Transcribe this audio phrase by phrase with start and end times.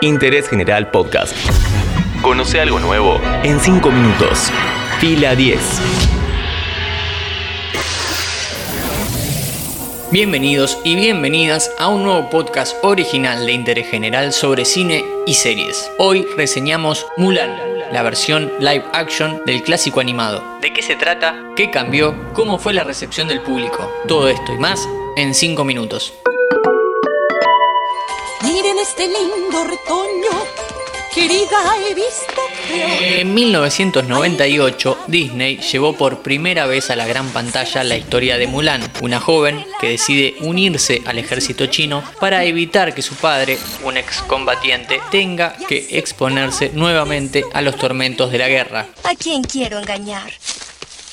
[0.00, 1.34] Interés General Podcast.
[2.22, 4.50] Conoce algo nuevo en 5 minutos.
[5.00, 5.58] Fila 10.
[10.10, 15.90] Bienvenidos y bienvenidas a un nuevo podcast original de interés general sobre cine y series.
[15.98, 17.56] Hoy reseñamos Mulan,
[17.92, 20.42] la versión live action del clásico animado.
[20.60, 21.52] ¿De qué se trata?
[21.56, 22.32] ¿Qué cambió?
[22.34, 23.90] ¿Cómo fue la recepción del público?
[24.06, 26.14] Todo esto y más en 5 minutos.
[28.42, 30.30] Miren este lindo retoño,
[31.12, 37.96] querida, he visto En 1998, Disney llevó por primera vez a la gran pantalla la
[37.96, 43.16] historia de Mulan, una joven que decide unirse al ejército chino para evitar que su
[43.16, 48.86] padre, un excombatiente, tenga que exponerse nuevamente a los tormentos de la guerra.
[49.02, 50.30] ¿A quién quiero engañar?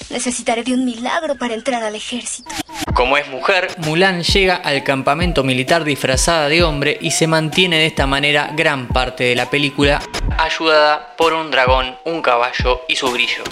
[0.09, 2.49] Necesitaré de un milagro para entrar al ejército.
[2.93, 7.87] Como es mujer, Mulan llega al campamento militar disfrazada de hombre y se mantiene de
[7.87, 10.01] esta manera gran parte de la película,
[10.37, 13.43] ayudada por un dragón, un caballo y su brillo.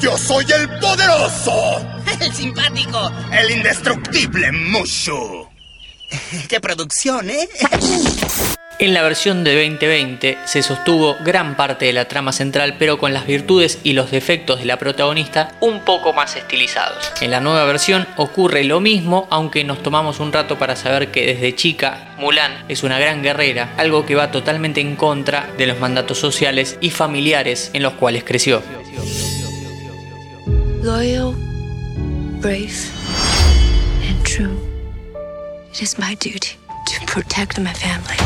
[0.00, 1.80] ¡Yo soy el poderoso!
[2.20, 3.10] El simpático.
[3.32, 5.48] ¡El indestructible Mushu!
[6.48, 7.48] Qué producción, ¿eh?
[8.84, 13.14] En la versión de 2020 se sostuvo gran parte de la trama central, pero con
[13.14, 17.10] las virtudes y los defectos de la protagonista un poco más estilizados.
[17.22, 21.24] En la nueva versión ocurre lo mismo, aunque nos tomamos un rato para saber que
[21.24, 25.80] desde chica Mulan es una gran guerrera, algo que va totalmente en contra de los
[25.80, 28.62] mandatos sociales y familiares en los cuales creció.
[30.82, 31.32] Loyal,
[32.42, 32.74] brave,
[34.10, 34.54] and true.
[35.72, 38.23] It is my duty to protect my family.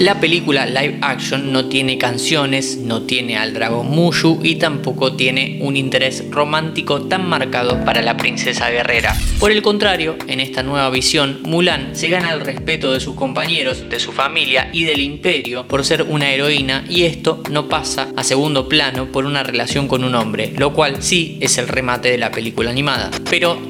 [0.00, 5.58] La película live action no tiene canciones, no tiene al dragón Mushu y tampoco tiene
[5.60, 9.14] un interés romántico tan marcado para la princesa guerrera.
[9.38, 13.90] Por el contrario, en esta nueva visión, Mulan se gana el respeto de sus compañeros,
[13.90, 18.24] de su familia y del imperio por ser una heroína y esto no pasa a
[18.24, 22.16] segundo plano por una relación con un hombre, lo cual sí es el remate de
[22.16, 23.10] la película animada.
[23.28, 23.60] Pero,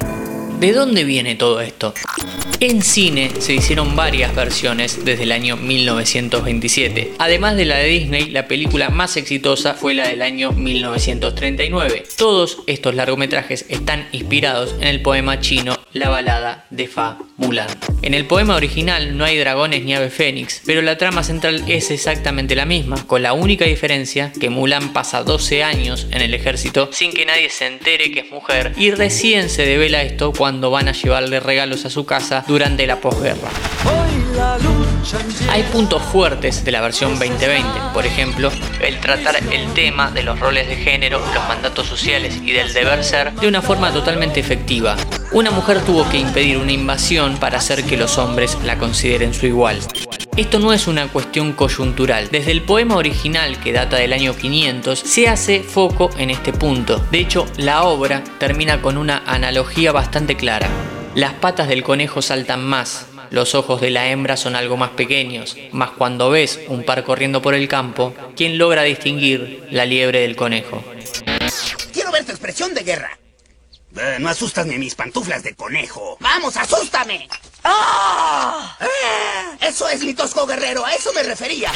[0.61, 1.93] ¿de dónde viene todo esto?
[2.59, 7.15] En cine se hicieron varias versiones desde el año 1927.
[7.17, 12.03] Además de la de Disney, la película más exitosa fue la del año 1939.
[12.15, 17.67] Todos estos largometrajes están inspirados en el poema chino La balada de Fa Mulan.
[18.01, 21.91] En el poema original no hay dragones ni ave fénix, pero la trama central es
[21.91, 26.89] exactamente la misma, con la única diferencia que Mulan pasa 12 años en el ejército
[26.93, 30.87] sin que nadie se entere que es mujer y recién se devela esto cuando van
[30.87, 33.49] a llevarle regalos a su casa durante la posguerra.
[35.49, 40.39] Hay puntos fuertes de la versión 2020, por ejemplo, el tratar el tema de los
[40.39, 44.95] roles de género, los mandatos sociales y del deber ser de una forma totalmente efectiva.
[45.33, 49.45] Una mujer tuvo que impedir una invasión para hacer que los hombres la consideren su
[49.45, 49.79] igual.
[50.35, 52.27] Esto no es una cuestión coyuntural.
[52.29, 56.97] Desde el poema original, que data del año 500, se hace foco en este punto.
[57.11, 60.67] De hecho, la obra termina con una analogía bastante clara.
[61.15, 65.55] Las patas del conejo saltan más, los ojos de la hembra son algo más pequeños,
[65.71, 70.35] mas cuando ves un par corriendo por el campo, ¿quién logra distinguir la liebre del
[70.35, 70.83] conejo?
[71.93, 73.20] Quiero ver tu expresión de guerra.
[73.97, 76.17] Eh, no asustas ni mis pantuflas de conejo.
[76.19, 77.27] ¡Vamos, asústame!
[77.63, 78.77] ¡Ah!
[79.59, 81.71] Eso es mi tosco guerrero, a eso me refería.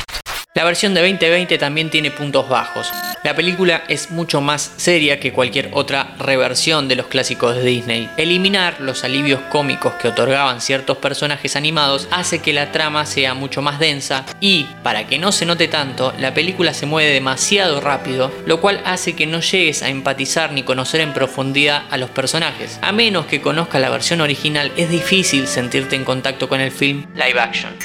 [0.58, 2.90] La versión de 2020 también tiene puntos bajos.
[3.26, 8.10] La película es mucho más seria que cualquier otra reversión de los clásicos de Disney.
[8.16, 13.62] Eliminar los alivios cómicos que otorgaban ciertos personajes animados hace que la trama sea mucho
[13.62, 18.32] más densa y, para que no se note tanto, la película se mueve demasiado rápido,
[18.46, 22.80] lo cual hace que no llegues a empatizar ni conocer en profundidad a los personajes.
[22.82, 27.08] A menos que conozca la versión original, es difícil sentirte en contacto con el film
[27.14, 27.76] live action.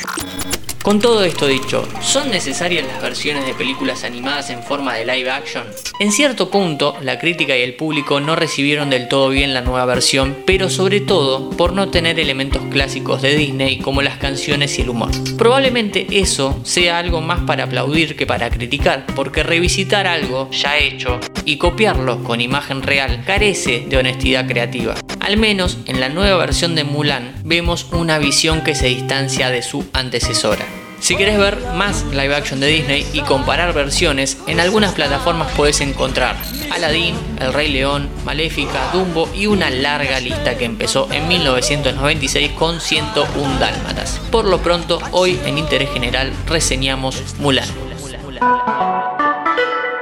[0.83, 5.31] Con todo esto dicho, ¿son necesarias las versiones de películas animadas en forma de live
[5.31, 5.65] action?
[5.99, 9.85] En cierto punto, la crítica y el público no recibieron del todo bien la nueva
[9.85, 14.83] versión, pero sobre todo por no tener elementos clásicos de Disney como las canciones y
[14.83, 15.11] el humor.
[15.37, 21.21] Probablemente eso sea algo más para aplaudir que para criticar, porque revisitar algo ya hecho
[21.45, 24.95] y copiarlo con imagen real carece de honestidad creativa.
[25.31, 29.63] Al menos en la nueva versión de Mulan vemos una visión que se distancia de
[29.63, 30.67] su antecesora.
[30.99, 35.81] Si querés ver más live action de Disney y comparar versiones, en algunas plataformas puedes
[35.83, 36.35] encontrar
[36.73, 42.81] Aladdin, El Rey León, Maléfica, Dumbo y una larga lista que empezó en 1996 con
[42.81, 44.21] 101 dálmatas.
[44.33, 47.69] Por lo pronto, hoy en Interés General reseñamos Mulan.